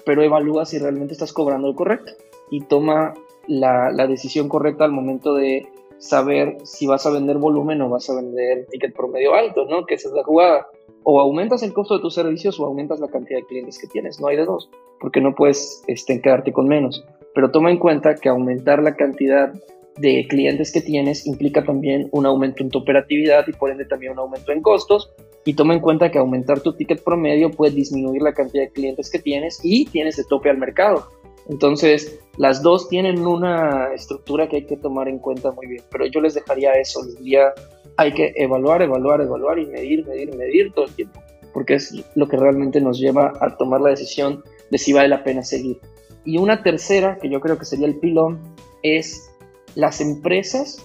pero 0.05 0.23
evalúa 0.23 0.67
si 0.67 0.79
realmente 0.79 1.15
estás 1.15 1.33
cobrando 1.33 1.69
lo 1.69 1.75
correcto 1.75 2.13
y 2.51 2.63
toma 2.63 3.15
la, 3.47 4.07
decisión 4.07 4.49
correcta 4.49 4.85
al 4.85 4.93
momento 4.93 5.35
de 5.35 5.69
saber 5.99 6.59
si 6.65 6.87
vas 6.87 7.07
a 7.07 7.11
vender 7.11 7.39
volumen 7.39 7.81
o 7.83 7.89
vas 7.89 8.09
a 8.11 8.15
vender 8.15 8.67
ticket 8.67 8.95
promedio 8.95 9.35
alto, 9.35 9.65
¿no? 9.67 9.87
Que 9.87 9.95
esa 9.95 10.09
es 10.09 10.15
la 10.15 10.25
jugada. 10.25 10.67
O 11.05 11.21
aumentas 11.21 11.63
el 11.63 11.73
costo 11.73 11.97
de 11.97 12.01
tus 12.01 12.15
servicios 12.15 12.59
o 12.59 12.67
aumentas 12.67 13.01
la 13.01 13.09
cantidad 13.09 13.39
de 13.39 13.47
clientes 13.47 13.79
que 13.79 13.87
tienes. 13.87 14.21
No 14.21 14.29
hay 14.29 14.37
de 14.37 14.45
dos, 14.45 14.69
porque 15.01 15.21
no 15.21 15.35
puedes 15.35 15.83
este, 15.87 16.21
quedarte 16.21 16.53
con 16.53 16.69
menos. 16.69 17.05
Pero 17.35 17.51
toma 17.51 17.71
en 17.71 17.79
cuenta 17.79 18.15
que 18.17 18.29
aumentar 18.29 18.83
la 18.83 18.97
cantidad 18.97 19.53
de 19.99 20.27
clientes 20.29 20.73
que 20.73 20.81
tienes 20.81 21.27
implica 21.27 21.65
también 21.65 22.09
un 22.13 22.27
aumento 22.27 22.63
en 22.63 22.71
tu 22.71 22.79
operatividad 22.79 23.47
y 23.47 23.53
por 23.53 23.71
ende 23.71 23.87
también 23.87 24.13
un 24.13 24.19
aumento 24.19 24.53
en 24.53 24.63
costos. 24.63 25.11
Y 25.45 25.55
toma 25.55 25.75
en 25.75 25.81
cuenta 25.81 26.11
que 26.11 26.19
aumentar 26.19 26.61
tu 26.61 26.73
ticket 26.73 27.05
promedio 27.05 27.51
puede 27.53 27.73
disminuir 27.73 28.21
la 28.21 28.35
cantidad 28.35 28.65
de 28.65 28.71
clientes 28.71 29.11
que 29.11 29.21
tienes 29.21 29.61
y 29.63 29.87
tienes 29.87 30.17
de 30.17 30.25
tope 30.25 30.51
al 30.51 30.59
mercado. 30.59 31.07
Entonces, 31.49 32.19
las 32.39 32.63
dos 32.63 32.89
tienen 32.89 33.27
una 33.27 33.93
estructura 33.95 34.49
que 34.49 34.57
hay 34.57 34.67
que 34.67 34.77
tomar 34.77 35.09
en 35.09 35.19
cuenta 35.19 35.53
muy 35.53 35.67
bien, 35.67 35.85
pero 35.91 36.07
yo 36.07 36.21
les 36.21 36.35
dejaría 36.35 36.73
eso, 36.73 37.05
les 37.05 37.19
diría, 37.19 37.53
hay 37.97 38.13
que 38.13 38.33
evaluar, 38.37 38.83
evaluar, 38.83 39.21
evaluar 39.21 39.59
y 39.59 39.67
medir, 39.67 40.07
medir, 40.07 40.35
medir 40.37 40.73
todo 40.73 40.87
el 40.87 40.95
tiempo, 40.95 41.23
porque 41.53 41.75
es 41.75 41.95
lo 42.15 42.29
que 42.29 42.37
realmente 42.37 42.81
nos 42.81 42.99
lleva 42.99 43.33
a 43.41 43.57
tomar 43.57 43.81
la 43.81 43.91
decisión 43.91 44.43
de 44.71 44.79
si 44.79 44.93
vale 44.93 45.09
la 45.09 45.23
pena 45.23 45.43
seguir. 45.43 45.79
Y 46.25 46.39
una 46.39 46.63
tercera, 46.63 47.19
que 47.19 47.31
yo 47.31 47.41
creo 47.41 47.57
que 47.59 47.65
sería 47.65 47.87
el 47.87 47.99
pilón, 48.01 48.41
es 48.83 49.31
las 49.77 50.01
empresas 50.01 50.85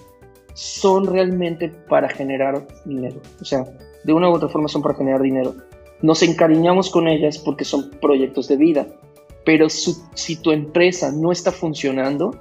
son 0.54 1.06
realmente 1.06 1.70
para 1.88 2.08
generar 2.08 2.66
dinero. 2.84 3.20
O 3.40 3.44
sea, 3.44 3.64
de 4.04 4.12
una 4.12 4.30
u 4.30 4.34
otra 4.34 4.48
forma 4.48 4.68
son 4.68 4.82
para 4.82 4.94
generar 4.94 5.20
dinero. 5.20 5.54
Nos 6.00 6.22
encariñamos 6.22 6.90
con 6.90 7.08
ellas 7.08 7.38
porque 7.38 7.64
son 7.64 7.90
proyectos 8.00 8.48
de 8.48 8.56
vida. 8.56 8.86
Pero 9.44 9.68
si 9.68 10.36
tu 10.36 10.52
empresa 10.52 11.10
no 11.12 11.32
está 11.32 11.50
funcionando 11.50 12.36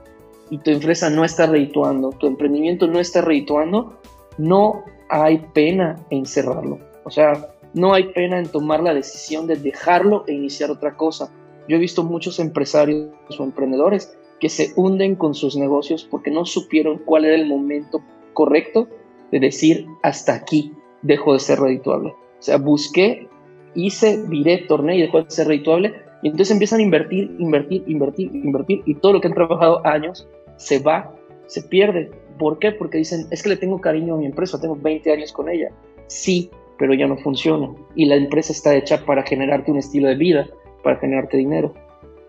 y 0.49 0.59
tu 0.59 0.71
empresa 0.71 1.09
no 1.09 1.23
está 1.23 1.47
redituando, 1.47 2.11
tu 2.11 2.27
emprendimiento 2.27 2.87
no 2.87 2.99
está 2.99 3.21
redituando, 3.21 3.97
no 4.37 4.83
hay 5.09 5.39
pena 5.53 5.99
en 6.09 6.25
cerrarlo. 6.25 6.79
O 7.03 7.09
sea, 7.09 7.55
no 7.73 7.93
hay 7.93 8.11
pena 8.11 8.37
en 8.39 8.47
tomar 8.47 8.81
la 8.81 8.93
decisión 8.93 9.47
de 9.47 9.55
dejarlo 9.55 10.23
e 10.27 10.33
iniciar 10.33 10.71
otra 10.71 10.95
cosa. 10.95 11.31
Yo 11.67 11.77
he 11.77 11.79
visto 11.79 12.03
muchos 12.03 12.39
empresarios 12.39 13.09
o 13.37 13.43
emprendedores 13.43 14.15
que 14.39 14.49
se 14.49 14.73
hunden 14.75 15.15
con 15.15 15.35
sus 15.35 15.55
negocios 15.55 16.07
porque 16.09 16.31
no 16.31 16.45
supieron 16.45 16.99
cuál 17.05 17.25
era 17.25 17.35
el 17.35 17.47
momento 17.47 18.01
correcto 18.33 18.87
de 19.31 19.39
decir 19.39 19.85
hasta 20.03 20.33
aquí 20.33 20.73
dejo 21.01 21.33
de 21.33 21.39
ser 21.39 21.59
redituable. 21.59 22.09
O 22.09 22.41
sea, 22.41 22.57
busqué, 22.57 23.29
hice, 23.75 24.21
viré, 24.27 24.57
torné 24.67 24.97
y 24.97 25.01
dejó 25.01 25.23
de 25.23 25.31
ser 25.31 25.47
redituable. 25.47 25.93
Y 26.21 26.27
entonces 26.27 26.51
empiezan 26.51 26.79
a 26.79 26.83
invertir, 26.83 27.35
invertir, 27.39 27.83
invertir, 27.87 28.35
invertir 28.35 28.81
y 28.85 28.95
todo 28.95 29.13
lo 29.13 29.21
que 29.21 29.27
han 29.27 29.33
trabajado 29.33 29.85
años 29.85 30.27
se 30.57 30.79
va, 30.79 31.13
se 31.47 31.63
pierde. 31.63 32.11
¿Por 32.37 32.59
qué? 32.59 32.71
Porque 32.71 32.97
dicen, 32.97 33.25
es 33.31 33.43
que 33.43 33.49
le 33.49 33.57
tengo 33.57 33.81
cariño 33.81 34.15
a 34.15 34.17
mi 34.17 34.25
empresa, 34.25 34.59
tengo 34.59 34.75
20 34.75 35.11
años 35.11 35.31
con 35.31 35.49
ella. 35.49 35.69
Sí, 36.07 36.51
pero 36.77 36.93
ya 36.93 37.07
no 37.07 37.17
funciona. 37.17 37.69
Y 37.95 38.05
la 38.05 38.15
empresa 38.15 38.51
está 38.51 38.75
hecha 38.75 39.05
para 39.05 39.23
generarte 39.23 39.71
un 39.71 39.77
estilo 39.77 40.07
de 40.07 40.15
vida, 40.15 40.47
para 40.83 40.97
generarte 40.97 41.37
dinero 41.37 41.73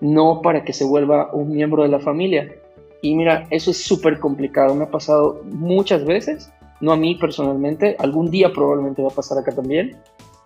no 0.03 0.43
para 0.43 0.65
que 0.65 0.73
se 0.73 0.85
vuelva 0.85 1.33
un 1.33 1.53
miembro 1.53 1.85
de 1.85 1.89
la 1.89 2.01
familia. 2.01 2.53
Y 3.01 3.15
mira, 3.15 3.47
eso 3.51 3.71
es 3.71 3.79
súper 3.79 4.19
complicado, 4.19 4.75
me 4.75 4.85
ha 4.85 4.91
pasado 4.91 5.41
muchas 5.45 6.05
veces, 6.05 6.53
no 6.81 6.93
a 6.93 6.97
mí 6.97 7.15
personalmente, 7.15 7.97
algún 7.99 8.31
día 8.31 8.53
probablemente 8.53 9.01
va 9.01 9.09
a 9.09 9.15
pasar 9.15 9.39
acá 9.39 9.53
también, 9.53 9.97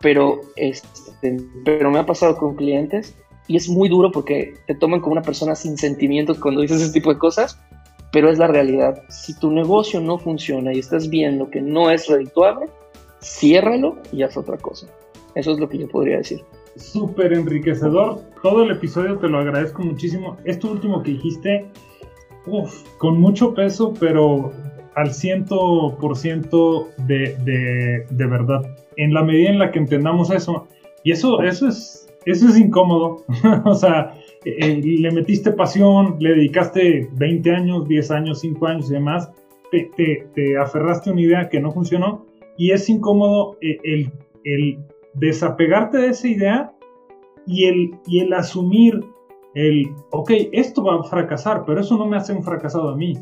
pero, 0.00 0.40
este, 0.56 1.38
pero 1.64 1.90
me 1.90 1.98
ha 1.98 2.06
pasado 2.06 2.36
con 2.36 2.54
clientes 2.54 3.16
y 3.48 3.56
es 3.56 3.68
muy 3.68 3.88
duro 3.88 4.10
porque 4.10 4.54
te 4.66 4.74
toman 4.74 5.00
como 5.00 5.12
una 5.12 5.22
persona 5.22 5.54
sin 5.54 5.76
sentimientos 5.76 6.38
cuando 6.38 6.60
dices 6.60 6.82
ese 6.82 6.92
tipo 6.92 7.12
de 7.12 7.18
cosas, 7.18 7.60
pero 8.12 8.30
es 8.30 8.38
la 8.38 8.46
realidad. 8.46 9.02
Si 9.08 9.38
tu 9.38 9.50
negocio 9.50 10.00
no 10.00 10.18
funciona 10.18 10.72
y 10.72 10.78
estás 10.78 11.08
viendo 11.08 11.50
que 11.50 11.60
no 11.60 11.90
es 11.90 12.08
redituable, 12.08 12.66
ciérralo 13.22 13.98
y 14.12 14.22
haz 14.22 14.36
otra 14.36 14.56
cosa. 14.56 14.86
Eso 15.34 15.52
es 15.52 15.58
lo 15.58 15.68
que 15.68 15.78
yo 15.78 15.88
podría 15.88 16.18
decir. 16.18 16.42
Súper 16.76 17.32
enriquecedor. 17.32 18.22
Todo 18.42 18.62
el 18.62 18.70
episodio 18.70 19.18
te 19.18 19.28
lo 19.28 19.38
agradezco 19.38 19.82
muchísimo. 19.82 20.36
Esto 20.44 20.70
último 20.70 21.02
que 21.02 21.12
dijiste, 21.12 21.66
uf, 22.46 22.82
con 22.98 23.20
mucho 23.20 23.54
peso, 23.54 23.92
pero 23.98 24.52
al 24.94 25.12
ciento 25.12 25.96
por 26.00 26.16
ciento 26.16 26.88
de, 27.06 28.06
verdad. 28.10 28.62
En 28.96 29.12
la 29.12 29.22
medida 29.22 29.50
en 29.50 29.58
la 29.58 29.70
que 29.70 29.78
entendamos 29.78 30.30
eso, 30.30 30.66
y 31.04 31.12
eso, 31.12 31.42
eso, 31.42 31.68
es, 31.68 32.05
eso 32.26 32.48
es 32.48 32.58
incómodo. 32.58 33.24
o 33.64 33.74
sea, 33.74 34.14
eh, 34.44 34.80
le 34.82 35.10
metiste 35.10 35.52
pasión, 35.52 36.16
le 36.20 36.30
dedicaste 36.30 37.08
20 37.14 37.50
años, 37.50 37.88
10 37.88 38.10
años, 38.10 38.40
5 38.40 38.66
años 38.66 38.90
y 38.90 38.94
demás, 38.94 39.30
te, 39.70 40.28
te, 40.34 40.58
aferraste 40.58 41.10
a 41.10 41.12
una 41.12 41.22
idea 41.22 41.48
que 41.48 41.60
no 41.60 41.72
funcionó 41.72 42.24
y 42.56 42.70
es 42.70 42.88
incómodo 42.88 43.56
eh, 43.60 43.78
el, 43.84 44.12
el, 44.44 44.78
desapegarte 45.14 45.98
de 45.98 46.08
esa 46.08 46.28
idea 46.28 46.72
y 47.46 47.64
el, 47.64 47.90
y 48.06 48.20
el 48.20 48.32
asumir 48.32 49.00
el, 49.54 49.88
ok, 50.10 50.30
esto 50.52 50.84
va 50.84 51.00
a 51.00 51.02
fracasar, 51.04 51.64
pero 51.64 51.80
eso 51.80 51.96
no 51.96 52.06
me 52.06 52.18
hace 52.18 52.34
un 52.34 52.44
fracasado 52.44 52.90
a 52.90 52.96
mí. 52.96 53.14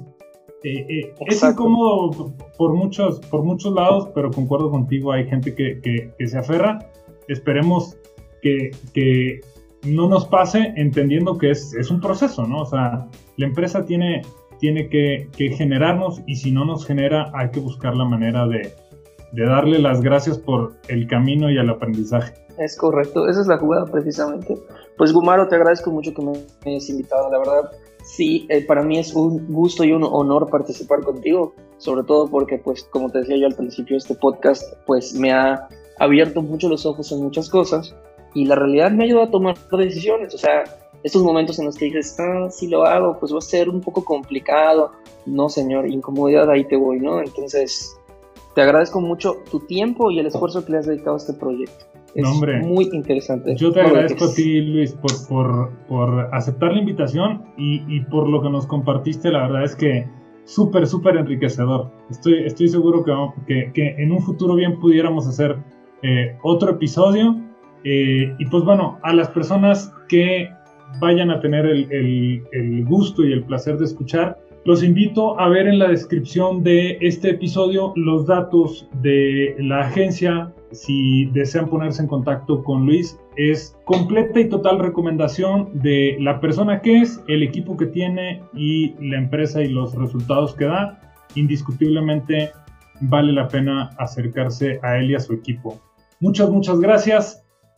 Eh, 0.64 0.86
eh, 0.88 1.14
es 1.26 1.42
incómodo 1.44 2.34
por 2.58 2.72
muchos, 2.74 3.20
por 3.20 3.44
muchos 3.44 3.72
lados, 3.72 4.08
pero 4.14 4.30
concuerdo 4.30 4.70
contigo, 4.70 5.12
hay 5.12 5.28
gente 5.28 5.54
que, 5.54 5.80
que, 5.80 6.26
se 6.26 6.38
aferra. 6.38 6.78
Esperemos 7.28 7.98
que, 8.44 8.70
que, 8.92 9.40
no 9.84 10.08
nos 10.08 10.26
pase 10.26 10.72
entendiendo 10.76 11.36
que 11.36 11.50
es, 11.50 11.74
es, 11.74 11.90
un 11.90 12.00
proceso, 12.00 12.46
¿no? 12.46 12.62
O 12.62 12.66
sea, 12.66 13.06
la 13.36 13.46
empresa 13.46 13.84
tiene, 13.84 14.22
tiene 14.58 14.88
que, 14.88 15.28
generarnos 15.58 16.22
y 16.26 16.36
si 16.36 16.52
no 16.52 16.64
nos 16.64 16.86
genera 16.86 17.30
hay 17.34 17.50
que 17.50 17.60
buscar 17.60 17.94
la 17.94 18.06
manera 18.06 18.46
de, 18.46 18.72
de 19.32 19.44
darle 19.44 19.78
las 19.78 20.00
gracias 20.00 20.38
por 20.38 20.72
el 20.88 21.06
camino 21.06 21.50
y 21.50 21.58
el 21.58 21.68
aprendizaje. 21.68 22.32
Es 22.58 22.78
correcto, 22.78 23.28
esa 23.28 23.42
es 23.42 23.46
la 23.46 23.58
jugada 23.58 23.84
precisamente. 23.84 24.56
Pues 24.96 25.12
Gumaro, 25.12 25.48
te 25.48 25.56
agradezco 25.56 25.90
mucho 25.90 26.14
que 26.14 26.22
me 26.22 26.32
hayas 26.64 26.88
invitado, 26.88 27.30
la 27.30 27.38
verdad. 27.38 27.70
Sí, 28.04 28.46
eh, 28.48 28.64
para 28.64 28.82
mí 28.82 28.98
es 28.98 29.14
un 29.14 29.52
gusto 29.52 29.84
y 29.84 29.92
un 29.92 30.04
honor 30.04 30.48
participar 30.48 31.00
contigo, 31.00 31.54
sobre 31.76 32.04
todo 32.04 32.30
porque, 32.30 32.58
pues, 32.58 32.84
como 32.84 33.10
te 33.10 33.18
decía 33.18 33.36
yo 33.36 33.46
al 33.46 33.54
principio, 33.54 33.98
este 33.98 34.14
podcast, 34.14 34.62
pues, 34.86 35.14
me 35.14 35.32
ha 35.32 35.68
abierto 35.98 36.40
mucho 36.40 36.70
los 36.70 36.86
ojos 36.86 37.12
en 37.12 37.22
muchas 37.22 37.50
cosas 37.50 37.94
y 38.34 38.44
la 38.44 38.56
realidad 38.56 38.90
me 38.90 39.04
ha 39.04 39.06
ayudado 39.06 39.26
a 39.26 39.30
tomar 39.30 39.56
decisiones. 39.70 40.34
O 40.34 40.38
sea, 40.38 40.64
estos 41.02 41.22
momentos 41.22 41.58
en 41.58 41.66
los 41.66 41.76
que 41.76 41.86
dices, 41.86 42.16
ah, 42.18 42.48
si 42.50 42.68
lo 42.68 42.84
hago, 42.84 43.18
pues 43.18 43.32
va 43.32 43.38
a 43.38 43.42
ser 43.42 43.68
un 43.68 43.80
poco 43.80 44.04
complicado. 44.04 44.92
No, 45.26 45.48
señor, 45.48 45.88
incomodidad, 45.88 46.50
ahí 46.50 46.64
te 46.64 46.76
voy, 46.76 46.98
¿no? 46.98 47.20
Entonces, 47.20 47.96
te 48.54 48.62
agradezco 48.62 49.00
mucho 49.00 49.36
tu 49.50 49.60
tiempo 49.60 50.10
y 50.10 50.18
el 50.18 50.26
esfuerzo 50.26 50.64
que 50.64 50.72
le 50.72 50.78
has 50.78 50.86
dedicado 50.86 51.14
a 51.14 51.18
este 51.18 51.32
proyecto. 51.34 51.86
Es 52.14 52.28
muy 52.62 52.88
interesante. 52.92 53.56
Yo 53.56 53.72
te 53.72 53.80
agradezco 53.80 54.26
a 54.26 54.34
ti, 54.34 54.60
Luis, 54.60 54.92
por, 54.92 55.28
por, 55.28 55.70
por 55.88 56.28
aceptar 56.32 56.72
la 56.72 56.78
invitación 56.78 57.42
y, 57.56 57.82
y, 57.88 58.00
por 58.04 58.28
lo 58.28 58.40
que 58.40 58.50
nos 58.50 58.66
compartiste. 58.66 59.32
La 59.32 59.48
verdad 59.48 59.64
es 59.64 59.74
que 59.74 60.06
súper, 60.44 60.86
súper 60.86 61.16
enriquecedor. 61.16 61.90
Estoy, 62.10 62.44
estoy 62.46 62.68
seguro 62.68 63.02
que, 63.02 63.12
que, 63.46 63.72
que, 63.72 64.02
en 64.02 64.12
un 64.12 64.20
futuro 64.20 64.54
bien 64.54 64.78
pudiéramos 64.78 65.26
hacer 65.26 65.56
eh, 66.02 66.38
otro 66.42 66.70
episodio. 66.70 67.36
Eh, 67.84 68.34
y 68.38 68.44
pues 68.46 68.64
bueno, 68.64 68.98
a 69.02 69.12
las 69.12 69.28
personas 69.28 69.92
que 70.08 70.50
vayan 71.00 71.30
a 71.30 71.40
tener 71.40 71.66
el, 71.66 71.90
el, 71.90 72.42
el 72.52 72.84
gusto 72.84 73.24
y 73.24 73.32
el 73.32 73.44
placer 73.44 73.78
de 73.78 73.84
escuchar, 73.84 74.38
los 74.64 74.82
invito 74.82 75.38
a 75.38 75.50
ver 75.50 75.66
en 75.66 75.78
la 75.78 75.88
descripción 75.88 76.62
de 76.62 76.96
este 77.02 77.30
episodio 77.30 77.92
los 77.96 78.26
datos 78.26 78.88
de 79.02 79.54
la 79.58 79.80
agencia. 79.80 80.54
Si 80.72 81.26
desean 81.26 81.68
ponerse 81.68 82.00
en 82.00 82.08
contacto 82.08 82.64
con 82.64 82.86
Luis, 82.86 83.18
es 83.36 83.76
completa 83.84 84.40
y 84.40 84.48
total 84.48 84.78
recomendación 84.78 85.68
de 85.74 86.16
la 86.18 86.40
persona 86.40 86.80
que 86.80 87.02
es, 87.02 87.22
el 87.28 87.42
equipo 87.42 87.76
que 87.76 87.86
tiene 87.86 88.42
y 88.54 88.94
la 89.06 89.18
empresa 89.18 89.60
y 89.60 89.68
los 89.68 89.94
resultados 89.94 90.54
que 90.54 90.64
da. 90.64 90.98
Indiscutiblemente 91.34 92.52
vale 93.02 93.32
la 93.32 93.48
pena 93.48 93.90
acercarse 93.98 94.80
a 94.82 94.96
él 94.96 95.10
y 95.10 95.14
a 95.14 95.20
su 95.20 95.34
equipo. 95.34 95.78
Muchas, 96.20 96.48
muchas 96.48 96.80
gracias. 96.80 97.43